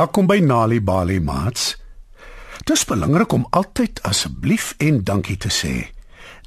Welkom 0.00 0.24
by 0.24 0.38
Nali 0.40 0.78
Bali 0.80 1.18
Mats. 1.20 1.74
Dit 2.64 2.70
is 2.72 2.84
belangrik 2.88 3.34
om 3.36 3.42
altyd 3.52 3.98
asseblief 4.08 4.70
en 4.80 5.02
dankie 5.04 5.36
te 5.36 5.50
sê. 5.52 5.72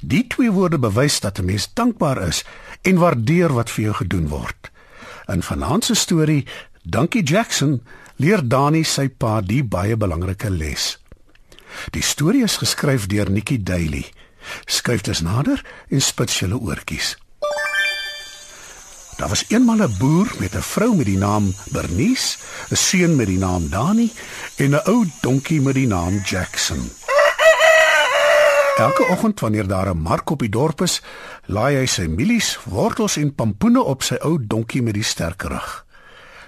Die 0.02 0.24
twee 0.26 0.50
woorde 0.50 0.80
bewys 0.82 1.20
dat 1.22 1.38
'n 1.38 1.44
mens 1.44 1.68
dankbaar 1.74 2.18
is 2.26 2.42
en 2.82 2.98
waardeer 2.98 3.54
wat 3.54 3.70
vir 3.70 3.84
jou 3.84 3.94
gedoen 3.94 4.28
word. 4.28 4.70
In 5.26 5.42
vanaand 5.42 5.84
se 5.84 5.94
storie, 5.94 6.46
Dankie 6.82 7.22
Jackson, 7.22 7.82
leer 8.16 8.48
Dani 8.48 8.82
sy 8.82 9.08
pa 9.08 9.40
die 9.40 9.64
baie 9.64 9.96
belangrike 9.96 10.50
les. 10.50 10.98
Die 11.90 12.02
storie 12.02 12.42
is 12.42 12.56
geskryf 12.56 13.06
deur 13.06 13.30
Nikki 13.30 13.62
Daily. 13.62 14.06
Skryf 14.66 15.00
dit 15.00 15.20
nader 15.20 15.64
en 15.88 16.00
spits 16.00 16.38
julle 16.38 16.58
oortjies. 16.58 17.16
Daar 19.16 19.28
was 19.28 19.44
eenmal 19.48 19.82
'n 19.82 19.96
boer 19.98 20.28
met 20.38 20.54
'n 20.54 20.62
vrou 20.62 20.96
met 20.96 21.06
die 21.06 21.18
naam 21.18 21.54
Bernice, 21.70 22.38
'n 22.70 22.76
seun 22.76 23.16
met 23.16 23.26
die 23.26 23.38
naam 23.38 23.68
Dani 23.68 24.12
en 24.56 24.70
'n 24.70 24.80
ou 24.84 25.06
donkie 25.20 25.60
met 25.60 25.74
die 25.74 25.86
naam 25.86 26.20
Jackson. 26.24 26.90
Elke 28.76 29.06
oggend 29.08 29.40
wanneer 29.40 29.66
daar 29.66 29.88
'n 29.88 29.98
mark 29.98 30.30
op 30.30 30.38
die 30.38 30.48
dorp 30.48 30.80
is, 30.80 31.02
laai 31.44 31.76
hy 31.76 31.86
sy 31.86 32.06
mielies, 32.06 32.58
wortels 32.64 33.16
en 33.16 33.34
pampoene 33.34 33.82
op 33.82 34.02
sy 34.02 34.14
ou 34.14 34.38
donkie 34.46 34.82
met 34.82 34.94
die 34.94 35.02
sterk 35.02 35.42
rug. 35.42 35.86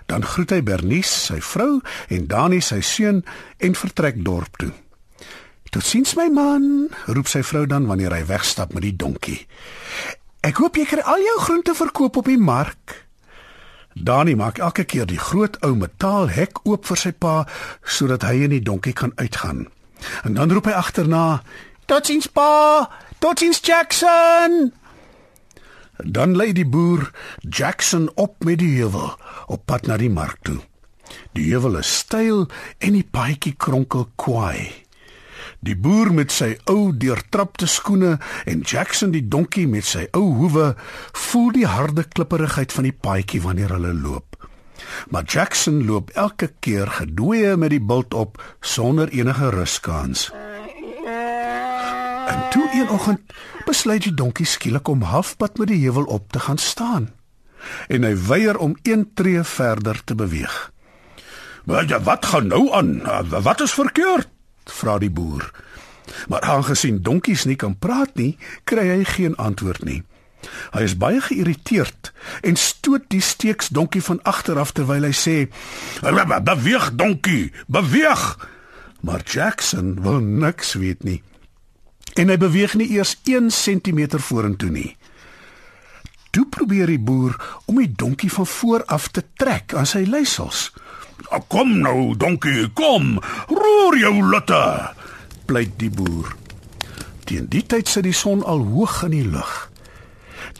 Dan 0.06 0.24
groet 0.24 0.50
hy 0.50 0.62
Bernice, 0.62 1.20
sy 1.20 1.40
vrou 1.40 1.80
en 2.08 2.26
Dani, 2.26 2.60
sy 2.60 2.80
seun 2.80 3.24
en 3.56 3.74
vertrek 3.74 4.24
dorp 4.24 4.56
toe. 4.56 4.72
"Totsiens 5.70 6.14
my 6.14 6.28
man," 6.28 6.88
roep 7.06 7.26
sy 7.26 7.42
vrou 7.42 7.66
dan 7.66 7.86
wanneer 7.86 8.12
hy 8.12 8.26
wegstap 8.26 8.72
met 8.72 8.82
die 8.82 8.96
donkie. 8.96 9.46
Ek 10.46 10.60
hoop 10.62 10.76
jy 10.78 10.84
kry 10.86 11.02
al 11.02 11.18
jou 11.18 11.38
groente 11.42 11.72
verkoop 11.74 12.20
op 12.20 12.28
die 12.30 12.38
mark. 12.38 12.92
Dani 13.98 14.36
maak 14.38 14.60
elke 14.62 14.84
keer 14.86 15.08
die 15.10 15.18
groot 15.18 15.56
ou 15.66 15.72
metaalhek 15.74 16.60
oop 16.62 16.86
vir 16.86 17.00
sy 17.00 17.10
pa 17.10 17.32
sodat 17.82 18.22
hy 18.28 18.44
en 18.46 18.54
die 18.54 18.62
donkie 18.62 18.94
kan 18.94 19.10
uitgaan. 19.18 19.64
En 20.22 20.38
dan 20.38 20.52
roep 20.54 20.68
hy 20.70 20.76
agterna: 20.78 21.42
"Totsiens 21.90 22.30
pa! 22.30 22.86
Totsiens 23.18 23.58
Jackson!" 23.58 24.70
Dan 25.98 26.36
lê 26.38 26.52
die 26.52 26.68
boer 26.68 27.10
Jackson 27.40 28.10
op 28.14 28.44
met 28.44 28.62
die 28.62 28.76
heuwel 28.78 29.16
op 29.46 29.66
pad 29.66 29.90
na 29.90 29.96
die 29.96 30.12
mark 30.12 30.38
toe. 30.42 30.60
Die 31.32 31.50
heuwel 31.50 31.82
is 31.82 31.90
steil 31.90 32.46
en 32.78 32.92
die 32.92 33.08
paadjie 33.10 33.56
kronkel 33.56 34.10
kwaai. 34.14 34.85
Die 35.66 35.74
boer 35.74 36.12
met 36.14 36.30
sy 36.30 36.52
ou 36.70 36.92
deurtrapte 36.94 37.66
skoene 37.66 38.12
en 38.46 38.60
Jackson 38.62 39.10
die 39.10 39.24
donkie 39.26 39.64
met 39.66 39.86
sy 39.88 40.04
ou 40.14 40.28
hoewe 40.38 40.66
voel 41.26 41.48
die 41.56 41.66
harde 41.66 42.04
klipperigheid 42.06 42.70
van 42.70 42.86
die 42.86 42.94
paadjie 42.94 43.40
wanneer 43.42 43.74
hulle 43.74 43.90
loop. 43.96 44.36
Maar 45.10 45.26
Jackson 45.26 45.80
loop 45.88 46.12
elke 46.14 46.52
keer 46.62 46.92
gedwee 47.00 47.56
met 47.58 47.74
die 47.74 47.82
bult 47.82 48.14
op 48.14 48.38
sonder 48.60 49.10
enige 49.10 49.50
ruskans. 49.56 50.28
En 52.30 52.46
toe 52.54 52.68
een 52.70 52.88
oggend 52.94 53.34
besluit 53.66 54.06
die 54.06 54.14
donkie 54.14 54.46
skielik 54.46 54.86
om 54.88 55.02
halfpad 55.02 55.58
met 55.58 55.72
die 55.74 55.80
heuwel 55.82 56.06
op 56.20 56.30
te 56.30 56.44
gaan 56.46 56.62
staan. 56.62 57.10
En 57.90 58.06
hy 58.06 58.14
weier 58.28 58.58
om 58.62 58.78
een 58.86 59.08
tree 59.18 59.42
verder 59.42 60.04
te 60.04 60.14
beweeg. 60.14 60.70
"Wat 61.66 62.26
gaan 62.26 62.46
nou 62.46 62.70
aan? 62.70 63.02
Wat 63.42 63.60
is 63.60 63.74
verkeerd?" 63.74 64.30
vra 64.70 64.98
die 64.98 65.10
boer. 65.10 65.50
Maar 66.28 66.40
aangesien 66.40 67.02
donkies 67.02 67.44
nie 67.44 67.56
kan 67.56 67.78
praat 67.78 68.14
nie, 68.14 68.36
kry 68.64 68.88
hy 68.88 69.04
geen 69.04 69.36
antwoord 69.36 69.84
nie. 69.84 70.02
Hy 70.74 70.82
is 70.86 70.96
baie 70.98 71.20
geïrriteerd 71.20 72.12
en 72.46 72.58
stoot 72.60 73.06
die 73.12 73.22
steeks 73.24 73.70
donkie 73.74 74.02
van 74.04 74.20
agter 74.22 74.58
af 74.60 74.74
terwyl 74.76 75.08
hy 75.08 75.14
sê: 75.14 75.36
"Beweeg 76.02 76.92
donkie, 76.94 77.52
beweeg!" 77.66 78.36
Maar 79.00 79.22
Jackson 79.24 80.02
wil 80.02 80.20
niks 80.20 80.74
weet 80.74 81.04
nie. 81.04 81.22
En 82.14 82.28
hy 82.28 82.36
beweeg 82.36 82.74
nie 82.74 82.88
eers 82.96 83.16
1 83.24 83.50
cm 83.50 84.18
vorentoe 84.18 84.70
nie. 84.70 84.96
Toe 86.30 86.46
probeer 86.46 86.86
die 86.86 87.00
boer 87.00 87.36
om 87.64 87.78
die 87.80 87.92
donkie 87.92 88.32
van 88.32 88.46
voor 88.46 88.84
af 88.84 89.08
te 89.08 89.22
trek 89.36 89.74
aan 89.74 89.86
sy 89.86 90.04
leisels. 90.04 90.72
"Kom 91.48 91.78
nou, 91.78 92.16
donkie, 92.16 92.68
kom! 92.72 93.18
Roer 93.48 93.98
jou 93.98 94.22
lutte!" 94.30 94.94
Pleit 95.46 95.78
die 95.80 95.90
boer. 95.90 96.34
Teen 97.26 97.46
die 97.50 97.62
tyd 97.66 97.88
sit 97.88 98.06
die 98.06 98.14
son 98.14 98.44
al 98.44 98.62
hoog 98.66 99.02
in 99.06 99.14
die 99.14 99.26
lug. 99.26 99.54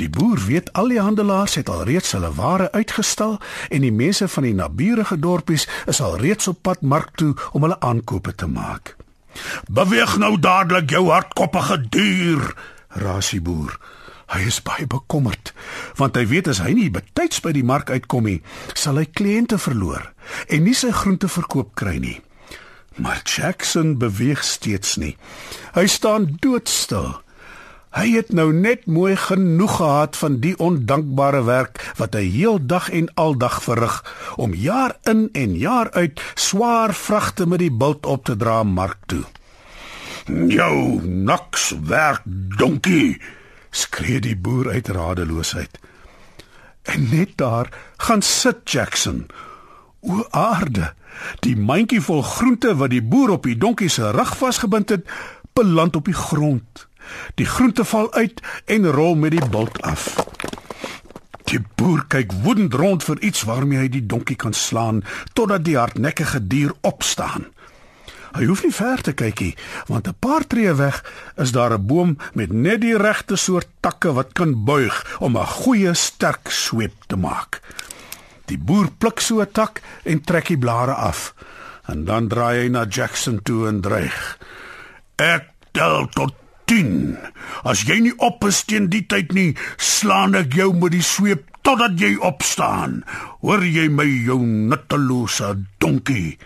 Die 0.00 0.08
boer 0.10 0.41
weet 0.47 0.72
al 0.72 0.91
die 0.92 1.00
handelaars 1.00 1.54
het 1.60 1.70
al 1.72 1.84
reeds 1.88 2.12
hulle 2.16 2.32
ware 2.36 2.69
uitgestal 2.72 3.38
en 3.70 3.84
die 3.86 3.92
mense 3.92 4.28
van 4.28 4.48
die 4.48 4.54
naburige 4.54 5.19
dorpies 5.19 5.69
is 5.86 6.00
al 6.04 6.19
reeds 6.20 6.48
op 6.52 6.62
pad 6.62 6.82
mark 6.82 7.14
toe 7.16 7.34
om 7.52 7.64
hulle 7.66 7.80
aankope 7.80 8.34
te 8.34 8.47
maak. 8.47 8.97
"Beweeg 9.70 10.16
nou 10.16 10.38
dadelik 10.41 10.91
jou 10.91 11.08
hardkoppige 11.10 11.88
dier," 11.88 12.54
raas 12.88 13.30
die 13.30 13.41
boer. 13.41 13.78
Hy 14.26 14.41
is 14.47 14.62
baie 14.62 14.86
bekommerd 14.86 15.53
want 15.94 16.16
hy 16.16 16.26
weet 16.26 16.48
as 16.48 16.58
hy 16.58 16.72
nie 16.72 16.91
betyds 16.91 17.41
by 17.41 17.53
die 17.53 17.64
mark 17.64 17.91
uitkom 17.91 18.24
nie, 18.24 18.42
sal 18.74 18.97
hy 18.97 19.06
kliënte 19.06 19.58
verloor 19.58 20.12
en 20.48 20.62
nie 20.62 20.74
sy 20.74 20.91
groente 20.91 21.28
verkoop 21.28 21.74
kry 21.74 21.98
nie. 21.98 22.20
Maar 22.96 23.20
Jackson 23.24 23.98
beweeg 23.98 24.44
steeds 24.44 24.96
nie. 24.96 25.16
Hy 25.76 25.86
staan 25.86 26.36
doodstil. 26.40 27.14
Hy 27.96 28.10
het 28.12 28.32
nou 28.32 28.50
net 28.52 28.84
mooi 28.86 29.14
genoeg 29.16 29.76
gehad 29.76 30.16
van 30.20 30.36
die 30.40 30.52
ondankbare 30.60 31.42
werk 31.44 31.80
wat 31.96 32.16
hy 32.16 32.26
heeldag 32.28 32.90
en 32.92 33.08
aldag 33.14 33.62
verrig 33.64 33.96
om 34.36 34.52
jaar 34.52 34.96
in 35.08 35.28
en 35.32 35.54
jaar 35.56 35.90
uit 35.96 36.20
swaar 36.34 36.92
vragte 36.94 37.46
met 37.48 37.64
die 37.64 37.72
bult 37.72 38.06
op 38.06 38.24
te 38.28 38.36
dra 38.36 38.62
mark 38.62 38.98
toe. 39.06 39.24
"Jou 40.28 41.00
niks 41.04 41.72
werk, 41.80 42.22
donkie!" 42.58 43.20
skree 43.70 44.20
die 44.20 44.36
boer 44.36 44.70
uit 44.70 44.88
radeloosheid. 44.88 45.78
En 46.82 47.08
net 47.10 47.36
daar 47.36 47.68
gaan 47.96 48.22
sit 48.22 48.70
Jackson. 48.70 49.26
O 50.06 50.26
aarde, 50.30 50.94
Die 51.44 51.56
mandjie 51.56 52.00
vol 52.02 52.22
groente 52.22 52.74
wat 52.80 52.92
die 52.92 53.02
boer 53.02 53.36
op 53.36 53.46
die 53.48 53.56
donkie 53.58 53.88
se 53.92 54.10
rug 54.14 54.34
vasgebind 54.38 54.92
het, 54.94 55.06
beland 55.56 55.96
op 55.96 56.08
die 56.08 56.16
grond. 56.16 56.86
Die 57.38 57.46
groente 57.46 57.84
val 57.84 58.12
uit 58.14 58.42
en 58.64 58.88
rol 58.92 59.14
met 59.14 59.36
die 59.36 59.48
bult 59.50 59.80
af. 59.86 60.08
Die 61.46 61.62
boer 61.78 62.02
kyk 62.10 62.32
woedend 62.42 62.74
rond 62.74 63.04
vir 63.06 63.20
iets 63.22 63.44
waarmee 63.46 63.84
hy 63.84 63.90
die 63.92 64.06
donkie 64.06 64.36
kan 64.36 64.54
slaan 64.56 65.04
totdat 65.38 65.64
die 65.64 65.78
hardnekkige 65.78 66.42
dier 66.50 66.74
opstaan. 66.82 67.46
Hy 68.36 68.44
hoef 68.50 68.66
nie 68.66 68.74
ver 68.74 69.00
te 69.00 69.14
kyk 69.16 69.40
nie, 69.40 69.54
want 69.88 70.08
'n 70.08 70.18
paar 70.20 70.44
tree 70.44 70.74
weg 70.74 71.04
is 71.36 71.52
daar 71.52 71.72
'n 71.72 71.86
boom 71.86 72.18
met 72.34 72.52
net 72.52 72.80
die 72.80 72.96
regte 72.96 73.36
soort 73.36 73.68
takke 73.80 74.12
wat 74.12 74.32
kan 74.32 74.64
buig 74.64 75.16
om 75.20 75.38
'n 75.38 75.46
goeie 75.46 75.94
sterk 75.94 76.50
sweep 76.50 77.06
te 77.06 77.16
maak. 77.16 77.62
Die 78.46 78.58
boer 78.58 78.91
pluk 78.98 79.21
so 79.21 79.41
'n 79.41 79.53
tak 79.53 79.82
en 80.04 80.21
trek 80.21 80.47
die 80.47 80.59
blare 80.59 80.94
af. 80.94 81.34
En 81.86 82.04
dan 82.04 82.28
draai 82.28 82.62
hy 82.62 82.68
na 82.68 82.84
Jackson 82.84 83.42
toe 83.42 83.68
en 83.68 83.80
dreig. 83.80 84.38
Ek 85.16 85.50
tel 85.72 86.09
tot 86.09 86.34
10. 86.65 87.18
As 87.62 87.84
jy 87.86 88.00
nie 88.00 88.16
op 88.18 88.44
is 88.44 88.65
teen 88.65 88.88
die 88.88 89.06
tyd 89.06 89.32
nie, 89.32 89.56
slaan 89.76 90.34
ek 90.34 90.54
jou 90.54 90.72
met 90.74 90.92
die 90.92 91.03
sweep 91.03 91.47
totdat 91.62 91.98
jy 91.98 92.16
opstaan. 92.16 93.04
Hoor 93.41 93.65
jy 93.65 93.88
my 93.88 94.06
jou 94.26 94.41
nuttelose 94.42 95.65
donkie? 95.78 96.38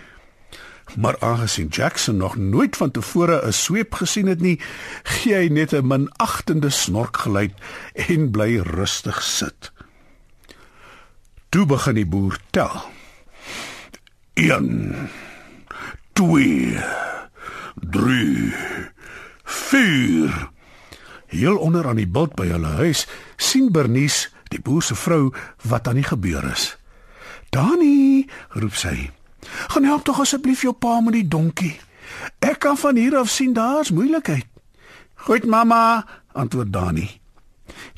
Maar 0.97 1.17
aangesien 1.23 1.69
Jackson 1.69 2.17
nog 2.17 2.37
nooit 2.37 2.77
van 2.77 2.91
tevore 2.91 3.41
'n 3.47 3.53
sweep 3.53 3.95
gesien 3.95 4.27
het 4.27 4.41
nie, 4.41 4.61
gee 5.03 5.35
hy 5.35 5.49
net 5.49 5.73
'n 5.73 5.87
minagtende 5.87 6.71
snorkgeluid 6.71 7.53
en 7.95 8.31
bly 8.31 8.59
rustig 8.59 9.23
sit. 9.23 9.73
Toe 11.51 11.67
begin 11.67 11.97
die 11.99 12.07
boer 12.07 12.37
tel. 12.55 12.85
1 14.39 15.09
2 16.13 16.79
3 17.91 18.55
4 19.45 20.51
Heel 21.27 21.57
onder 21.59 21.89
aan 21.89 21.99
die 21.99 22.07
bult 22.07 22.37
by 22.39 22.47
hulle 22.53 22.71
huis 22.79 23.03
sien 23.35 23.67
Bernice, 23.75 24.31
die 24.55 24.63
boer 24.63 24.83
se 24.83 24.95
vrou, 24.95 25.35
wat 25.67 25.91
aan 25.91 25.99
die 25.99 26.07
gebeur 26.07 26.47
is. 26.53 26.79
"Dani," 27.51 28.31
roep 28.55 28.75
sy. 28.75 29.11
"Gaan 29.75 29.85
help 29.85 30.05
tog 30.05 30.21
asseblief 30.21 30.63
jou 30.63 30.73
pa 30.73 31.01
met 31.01 31.19
die 31.19 31.29
donkie. 31.29 31.81
Ek 32.39 32.59
kan 32.59 32.79
van 32.79 32.97
hier 32.97 33.17
af 33.17 33.29
sien 33.29 33.53
daar's 33.53 33.91
moeilikheid." 33.91 34.47
"Goed, 35.15 35.47
mamma," 35.47 36.07
antwoord 36.33 36.73
Dani. 36.73 37.21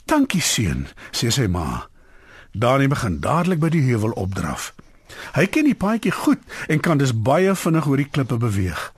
"Dankie 0.04 0.40
seun," 0.40 0.88
sê 1.10 1.28
sy 1.28 1.46
ma. 1.46 1.91
Dani 2.52 2.88
begin 2.88 3.20
dadelik 3.20 3.60
by 3.62 3.70
die 3.72 3.84
heuwel 3.86 4.12
opdraf. 4.20 4.72
Hy 5.36 5.46
ken 5.48 5.68
die 5.68 5.78
paadjie 5.78 6.12
goed 6.12 6.40
en 6.68 6.80
kan 6.84 7.00
dus 7.00 7.14
baie 7.14 7.54
vinnig 7.56 7.86
oor 7.88 8.00
die 8.00 8.08
klippe 8.08 8.36
beweeg. 8.40 8.92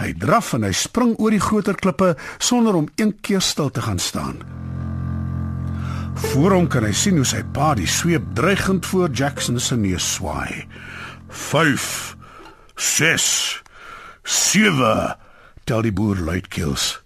Hy 0.00 0.12
draf 0.20 0.52
en 0.56 0.64
hy 0.66 0.72
spring 0.76 1.14
oor 1.18 1.32
die 1.32 1.42
groter 1.42 1.76
klippe 1.76 2.14
sonder 2.38 2.76
om 2.76 2.88
een 3.00 3.14
keer 3.24 3.40
stil 3.44 3.70
te 3.70 3.84
gaan 3.84 3.98
staan. 3.98 4.40
Voor 6.20 6.52
hom 6.52 6.66
kan 6.68 6.84
hy 6.84 6.92
sien 6.92 7.16
hoe 7.16 7.24
sy 7.28 7.40
pa 7.54 7.72
die 7.78 7.88
sweep 7.88 8.34
dreigend 8.36 8.86
voor 8.86 9.08
Jackson 9.08 9.60
se 9.60 9.76
neus 9.76 10.04
swaai. 10.16 10.66
5 11.28 12.16
6 12.76 13.62
7 14.24 15.16
tel 15.64 15.86
die 15.86 15.94
boer 15.94 16.20
luidkeels. 16.20 16.98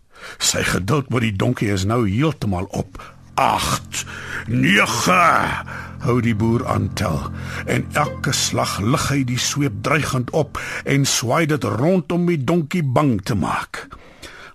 Sy 0.42 0.64
geduld 0.66 1.12
met 1.12 1.22
die 1.26 1.36
donkie 1.36 1.70
is 1.70 1.84
nou 1.86 2.02
heeltemal 2.08 2.66
op. 2.72 2.98
8 3.34 4.04
9 4.46 5.12
hou 6.04 6.20
die 6.20 6.34
boer 6.36 6.66
aan 6.68 6.90
tel 6.94 7.18
en 7.66 7.86
elke 7.92 8.32
slag 8.36 8.76
lig 8.84 9.06
hy 9.10 9.20
die 9.26 9.38
sweep 9.40 9.80
dreigend 9.86 10.30
op 10.30 10.60
en 10.84 11.06
swaai 11.08 11.46
dit 11.50 11.64
rondom 11.64 12.26
die 12.28 12.38
donkie 12.44 12.84
bang 12.84 13.16
te 13.24 13.34
maak. 13.34 13.86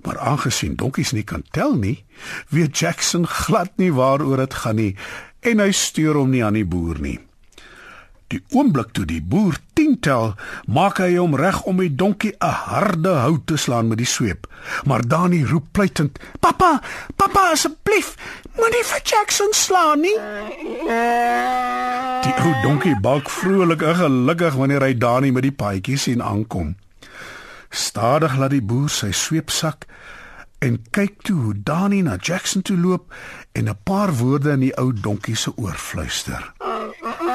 Maar 0.06 0.20
aangesien 0.32 0.78
donkies 0.80 1.12
nie 1.12 1.26
kan 1.28 1.44
tel 1.52 1.76
nie, 1.76 2.04
weet 2.50 2.78
Jackson 2.78 3.28
glad 3.28 3.76
nie 3.78 3.92
waaroor 3.94 4.38
dit 4.46 4.54
gaan 4.64 4.80
nie 4.80 4.94
en 5.42 5.60
hy 5.64 5.72
stuur 5.76 6.22
hom 6.22 6.32
nie 6.32 6.46
aan 6.46 6.60
die 6.60 6.68
boer 6.68 7.00
nie. 7.04 7.20
Die 8.30 8.44
oomblik 8.54 8.92
toe 8.94 9.08
die 9.10 9.22
boer 9.26 9.56
10 9.74 9.96
tel, 10.06 10.36
maak 10.70 11.00
hy 11.02 11.16
hom 11.16 11.34
reg 11.40 11.64
om 11.70 11.80
die 11.82 11.90
donkie 11.90 12.36
'n 12.38 12.58
harde 12.70 13.14
hout 13.26 13.48
te 13.50 13.58
slaan 13.58 13.88
met 13.90 13.98
die 13.98 14.06
sweep. 14.06 14.46
Maar 14.86 15.02
Dani 15.08 15.44
roep 15.46 15.66
pleitend: 15.72 16.20
"Pappa, 16.40 16.82
pappa 17.16 17.52
asseblief, 17.52 18.16
moenie 18.56 18.86
vir 18.86 19.02
Jackson 19.04 19.54
slaan 19.54 20.02
nie." 20.02 20.18
Die 22.22 22.36
ou 22.46 22.54
donkie 22.62 23.00
balk 23.02 23.30
vrolik 23.30 23.82
en 23.82 23.96
gelukkig 23.96 24.54
wanneer 24.54 24.82
hy 24.82 24.98
Dani 24.98 25.32
met 25.32 25.44
die 25.44 25.52
paadjie 25.52 25.98
sien 25.98 26.22
aankom. 26.22 26.76
Stadig 27.70 28.38
laat 28.38 28.52
die 28.52 28.62
boer 28.62 28.90
sy 28.90 29.12
sweep 29.12 29.50
sak 29.50 29.86
en 30.60 30.78
kyk 30.92 31.22
toe 31.24 31.42
hoe 31.42 31.54
Dani 31.64 32.02
na 32.02 32.18
Jackson 32.22 32.62
toe 32.62 32.78
loop 32.78 33.14
en 33.52 33.70
'n 33.70 33.78
paar 33.84 34.14
woorde 34.14 34.52
in 34.52 34.60
die 34.60 34.78
ou 34.78 34.94
donkie 34.94 35.36
se 35.36 35.52
oor 35.56 35.78
fluister. 35.78 36.54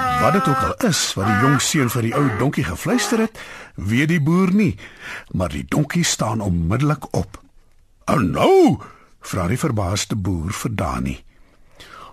Wat 0.05 0.33
dit 0.33 0.49
ook 0.49 0.57
al 0.57 0.89
is 0.89 1.15
wat 1.15 1.27
die 1.27 1.41
jong 1.41 1.61
seun 1.61 1.91
vir 1.91 2.03
die 2.03 2.15
ou 2.17 2.25
donkie 2.39 2.65
gefluister 2.65 3.25
het, 3.25 3.39
weet 3.77 4.09
die 4.09 4.21
boer 4.21 4.53
nie, 4.53 4.75
maar 5.33 5.53
die 5.53 5.65
donkie 5.69 6.05
staan 6.05 6.41
onmiddellik 6.41 7.15
op. 7.15 7.41
"En 8.05 8.31
nou?" 8.31 8.81
vra 9.21 9.47
die 9.49 9.59
verbaasde 9.59 10.17
boer 10.17 10.53
vir 10.53 10.75
Dani. 10.75 11.25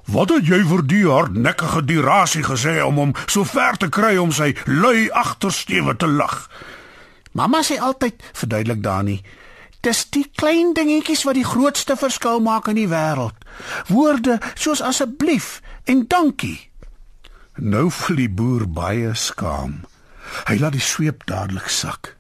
"Wat 0.06 0.30
het 0.30 0.48
jy 0.48 0.64
vir 0.66 0.88
die 0.88 1.06
hardnekkige 1.08 1.86
dirasie 1.86 2.44
gesê 2.44 2.82
om 2.84 2.96
hom 2.96 3.14
so 3.26 3.44
ver 3.44 3.78
te 3.78 3.90
kry 3.90 4.18
om 4.18 4.32
sy 4.32 4.56
lui 4.66 5.12
agtersteewe 5.12 5.96
te 5.96 6.08
lag?" 6.08 6.50
Mamma 7.32 7.62
sê 7.64 7.80
altyd, 7.80 8.24
verduidelik 8.34 8.84
Dani, 8.84 9.22
dis 9.82 10.10
die 10.10 10.32
klein 10.36 10.74
dingetjies 10.74 11.24
wat 11.24 11.36
die 11.36 11.46
grootste 11.46 11.96
verskil 11.96 12.40
maak 12.40 12.68
in 12.68 12.76
die 12.76 12.88
wêreld. 12.88 13.36
Woorde 13.88 14.40
soos 14.54 14.82
asseblief 14.82 15.62
en 15.84 16.08
dankie. 16.08 16.71
Nou 17.56 17.90
voel 17.92 18.16
die 18.16 18.30
boer 18.32 18.64
baie 18.70 19.12
skaam. 19.16 19.82
Hy 20.48 20.56
laat 20.62 20.76
die 20.78 20.84
sweep 20.84 21.26
dadelik 21.28 21.68
sak. 21.68 22.16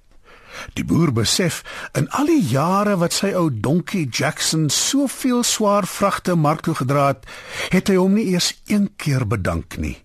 Die 0.75 0.83
boer 0.83 1.13
besef 1.15 1.61
in 1.95 2.09
al 2.11 2.27
die 2.27 2.41
jare 2.43 2.97
wat 2.99 3.15
sy 3.15 3.31
ou 3.39 3.47
donkie 3.49 4.09
Jackson 4.11 4.69
soveel 4.69 5.43
swaar 5.47 5.87
vragte 5.87 6.35
mark 6.35 6.65
toe 6.67 6.75
gedra 6.75 7.07
het, 7.13 7.23
het 7.71 7.87
hy 7.87 7.95
hom 7.95 8.17
nie 8.19 8.27
eers 8.33 8.51
een 8.67 8.89
keer 8.99 9.23
bedank 9.27 9.77
nie. 9.79 10.03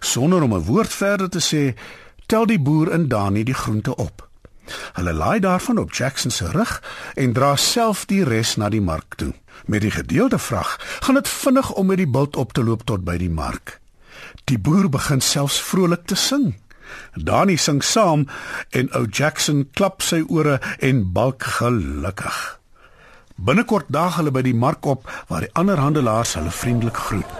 Sonder 0.00 0.42
om 0.42 0.54
'n 0.54 0.66
woord 0.66 0.92
verder 0.92 1.28
te 1.30 1.40
sê, 1.40 1.78
tel 2.26 2.46
die 2.46 2.58
boer 2.58 2.92
in 2.92 3.08
Dani 3.08 3.44
die 3.44 3.54
groente 3.54 3.96
op. 3.96 4.28
Hulle 4.92 5.12
laai 5.12 5.40
daarvan 5.40 5.78
op 5.78 5.92
Jackson 5.92 6.30
se 6.30 6.50
rug 6.50 6.82
en 7.14 7.32
dra 7.32 7.56
self 7.56 8.06
die 8.06 8.24
res 8.24 8.56
na 8.56 8.68
die 8.68 8.80
mark 8.80 9.14
toe. 9.14 9.34
Met 9.66 9.80
die 9.80 9.90
gedeelde 9.90 10.38
vrag 10.38 10.98
gaan 11.00 11.14
dit 11.14 11.28
vinnig 11.28 11.72
om 11.72 11.86
met 11.86 11.96
die 11.96 12.10
bult 12.10 12.36
op 12.36 12.52
te 12.52 12.64
loop 12.64 12.82
tot 12.82 13.04
by 13.04 13.16
die 13.16 13.30
mark. 13.30 13.81
Die 14.44 14.58
boer 14.58 14.88
begin 14.88 15.20
selfs 15.20 15.60
vrolik 15.62 16.06
te 16.06 16.14
sing. 16.14 16.54
Dani 17.14 17.56
sing 17.56 17.82
saam 17.84 18.26
en 18.70 18.90
ou 18.96 19.06
Jackson 19.06 19.68
klap 19.72 20.02
sy 20.02 20.22
ore 20.28 20.58
en 20.80 21.04
balk 21.12 21.42
gelukkig. 21.58 22.40
Binnekort 23.36 23.88
daag 23.88 24.18
hulle 24.20 24.32
by 24.34 24.42
die 24.44 24.56
mark 24.56 24.86
op 24.86 25.08
waar 25.30 25.46
die 25.46 25.54
ander 25.58 25.80
handelaars 25.80 26.34
hulle 26.38 26.50
vriendelik 26.50 26.96
groet. 26.96 27.30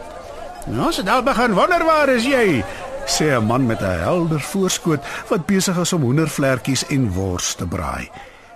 "Nou 0.66 0.92
se 0.92 1.02
daar 1.02 1.22
begin 1.22 1.54
wonder 1.54 1.84
waar 1.84 2.08
is 2.08 2.24
jy?" 2.24 2.64
sê 3.06 3.36
'n 3.36 3.46
man 3.46 3.66
met 3.66 3.80
'n 3.80 3.98
helder 3.98 4.40
voorskoot 4.40 5.02
wat 5.28 5.46
besig 5.46 5.76
is 5.76 5.92
om 5.92 6.02
hoendervlekkies 6.02 6.86
en 6.86 7.12
wors 7.12 7.54
te 7.54 7.66
braai. 7.66 8.10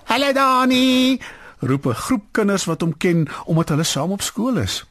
"Hallo 0.04 0.32
Dani!" 0.32 1.20
roep 1.58 1.86
'n 1.86 1.94
groep 1.94 2.24
kinders 2.32 2.64
wat 2.64 2.80
hom 2.80 2.96
ken 2.96 3.28
omdat 3.44 3.68
hulle 3.68 3.84
saam 3.84 4.10
op 4.10 4.22
skool 4.22 4.56
is. 4.56 4.84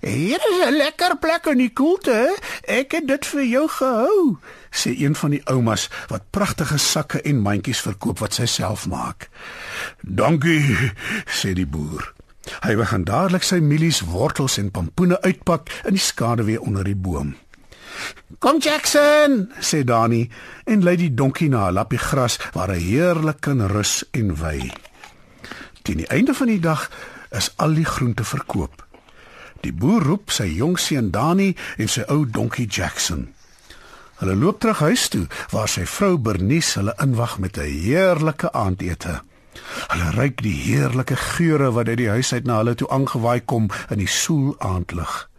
Hier 0.00 0.38
is 0.38 0.66
'n 0.66 0.76
lekker 0.76 1.16
plek 1.18 1.46
in 1.46 1.58
die 1.58 1.72
koelte. 1.72 2.38
Ek 2.64 2.92
het 2.92 3.06
dit 3.08 3.26
vir 3.26 3.44
jou 3.44 3.68
gehou, 3.68 4.38
sê 4.70 4.94
een 4.94 5.14
van 5.14 5.30
die 5.30 5.42
oumas 5.44 5.90
wat 6.08 6.30
pragtige 6.30 6.78
sakke 6.78 7.22
en 7.22 7.42
mandjies 7.42 7.80
verkoop 7.80 8.18
wat 8.18 8.34
sy 8.34 8.46
self 8.46 8.86
maak. 8.86 9.28
Dankie, 10.00 10.92
sê 11.26 11.52
die 11.52 11.66
boer. 11.66 12.12
Hy 12.62 12.76
begin 12.76 13.04
dadelik 13.04 13.42
sy 13.42 13.58
mielies, 13.60 14.00
wortels 14.00 14.58
en 14.58 14.70
pompoene 14.70 15.20
uitpak 15.22 15.70
in 15.84 15.92
die 15.92 16.02
skaduwee 16.02 16.60
onder 16.60 16.84
die 16.84 16.96
boom. 16.96 17.36
Kom 18.38 18.58
Jackson, 18.58 19.52
sê 19.60 19.84
Dani 19.84 20.30
en 20.64 20.82
lei 20.82 20.96
die 20.96 21.14
donkie 21.14 21.48
na 21.48 21.68
'n 21.68 21.74
lappie 21.74 21.98
gras 21.98 22.38
waar 22.52 22.68
hy 22.68 22.78
heerlik 22.78 23.40
kan 23.40 23.66
rus 23.66 24.04
en 24.12 24.36
wei. 24.36 24.70
Teen 25.82 25.96
die 25.96 26.08
einde 26.08 26.34
van 26.34 26.46
die 26.46 26.60
dag 26.60 26.90
is 27.30 27.52
al 27.56 27.74
die 27.74 27.84
groente 27.84 28.24
verkoop. 28.24 28.87
Die 29.60 29.72
boer 29.72 30.02
roep 30.02 30.30
sy 30.30 30.46
jong 30.58 30.78
seun 30.78 31.10
Dani 31.10 31.54
en 31.76 31.88
sy 31.90 32.04
ou 32.08 32.24
donkie 32.26 32.68
Jackson. 32.70 33.28
Hulle 34.18 34.34
loop 34.34 34.60
terug 34.60 34.82
huis 34.82 35.08
toe 35.08 35.26
waar 35.52 35.68
sy 35.70 35.84
vrou 35.86 36.18
Bernice 36.18 36.78
hulle 36.80 36.94
inwag 37.02 37.38
met 37.38 37.58
'n 37.58 37.70
heerlike 37.82 38.52
aandete. 38.52 39.22
Hulle 39.88 40.10
ruik 40.10 40.42
die 40.42 40.54
heerlike 40.54 41.16
geure 41.16 41.72
wat 41.72 41.88
uit 41.88 41.98
die 41.98 42.08
huis 42.08 42.32
uit 42.32 42.44
na 42.44 42.56
hulle 42.56 42.74
toe 42.74 42.90
aangewaai 42.90 43.40
kom 43.44 43.68
in 43.90 43.98
die 43.98 44.10
soel 44.10 44.54
aandlig. 44.58 45.30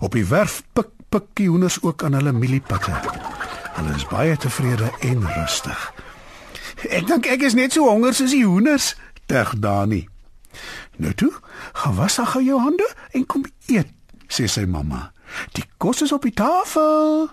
Op 0.00 0.12
die 0.12 0.26
werf 0.26 0.62
pik 0.72 0.88
pik 1.08 1.24
die 1.34 1.48
hoenders 1.48 1.82
ook 1.82 2.04
aan 2.04 2.12
hulle 2.12 2.32
mieliepikke. 2.32 2.94
Hulle 3.74 3.94
is 3.96 4.06
baie 4.06 4.36
tevrede 4.36 4.90
en 5.00 5.26
rustig. 5.34 5.92
Ek 6.90 7.06
dink 7.06 7.26
ek 7.26 7.42
is 7.42 7.54
net 7.54 7.72
so 7.72 7.88
honger 7.88 8.14
soos 8.14 8.34
die 8.34 8.44
hoenders, 8.44 8.94
teg 9.26 9.54
Dani. 9.58 10.08
Nou 10.98 11.14
toe, 11.14 11.32
gaan 11.72 11.94
was 11.94 12.18
dan 12.18 12.26
gou 12.26 12.42
jou 12.44 12.58
hande 12.60 12.86
en 13.14 13.26
kom 13.26 13.44
eet, 13.70 13.90
sê 14.26 14.48
sy 14.50 14.66
mamma. 14.66 15.12
Die 15.54 15.64
kos 15.78 16.02
is 16.02 16.12
op 16.12 16.26
die 16.26 16.34
tafel. 16.34 17.28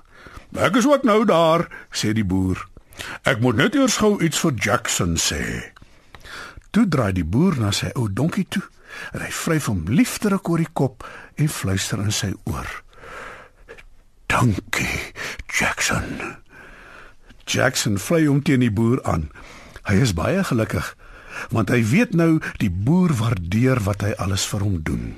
Ek 0.61 0.77
is 0.77 0.85
ook 0.87 1.03
nou 1.03 1.23
daar, 1.25 1.65
sê 1.89 2.13
die 2.13 2.25
boer. 2.25 2.61
Ek 3.25 3.41
moet 3.41 3.57
net 3.57 3.75
eers 3.75 3.97
gou 3.99 4.15
iets 4.23 4.39
vir 4.39 4.53
Jackson 4.61 5.17
sê. 5.19 5.41
Toe 6.71 6.85
draai 6.87 7.11
die 7.17 7.25
boer 7.25 7.57
na 7.59 7.71
sy 7.73 7.89
ou 7.95 8.07
donkie 8.11 8.45
toe 8.47 8.63
en 9.13 9.25
hy 9.25 9.31
vryf 9.33 9.67
hom 9.71 9.83
liefdelik 9.91 10.47
oor 10.49 10.61
die 10.61 10.71
kop 10.77 11.03
en 11.41 11.49
fluister 11.51 11.99
in 12.03 12.13
sy 12.13 12.31
oor. 12.45 12.69
Dankie, 14.31 15.01
Jackson. 15.51 16.37
Jackson 17.45 17.97
vlei 18.01 18.25
hom 18.27 18.41
teen 18.45 18.63
die 18.63 18.73
boer 18.73 19.01
aan. 19.09 19.29
Hy 19.89 19.99
is 20.05 20.15
baie 20.17 20.43
gelukkig 20.45 20.93
want 21.49 21.69
hy 21.69 21.81
weet 21.83 22.13
nou 22.13 22.39
die 22.61 22.71
boer 22.71 23.13
waardeer 23.13 23.83
wat 23.85 24.01
hy 24.01 24.13
alles 24.17 24.45
vir 24.49 24.65
hom 24.65 24.81
doen. 24.83 25.15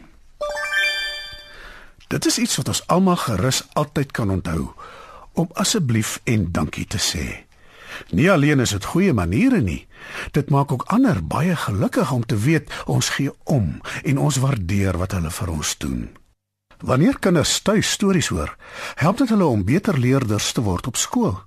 Dit 2.07 2.25
is 2.25 2.37
iets 2.39 2.55
wat 2.57 2.67
ons 2.71 2.83
almal 2.87 3.19
gerus 3.19 3.63
altyd 3.73 4.11
kan 4.11 4.31
onthou 4.31 4.71
om 5.37 5.49
asseblief 5.53 6.19
en 6.23 6.47
dankie 6.51 6.87
te 6.87 6.97
sê. 6.97 7.25
Nie 8.11 8.31
alleen 8.31 8.59
is 8.59 8.73
dit 8.75 8.85
goeie 8.85 9.13
maniere 9.13 9.59
nie, 9.61 9.87
dit 10.31 10.49
maak 10.49 10.71
ook 10.71 10.85
ander 10.93 11.19
baie 11.23 11.55
gelukkig 11.55 12.11
om 12.11 12.25
te 12.25 12.37
weet 12.37 12.71
ons 12.85 13.09
gee 13.09 13.31
om 13.43 13.81
en 14.03 14.17
ons 14.17 14.39
waardeer 14.43 14.97
wat 14.97 15.17
hulle 15.17 15.31
vir 15.31 15.51
ons 15.51 15.77
doen. 15.77 16.07
Wanneer 16.77 17.19
kinders 17.19 17.59
tuis 17.65 17.91
stories 17.91 18.29
hoor, 18.29 18.53
help 18.95 19.17
dit 19.17 19.29
hulle 19.33 19.45
om 19.45 19.65
beter 19.65 19.97
leerders 19.97 20.51
te 20.53 20.61
word 20.61 20.87
op 20.87 20.97
skool. 20.97 21.46